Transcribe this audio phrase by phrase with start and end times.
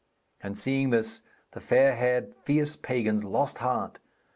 [0.41, 1.21] And seeing this,
[1.51, 3.99] the fair haired fierce pagans lost heart.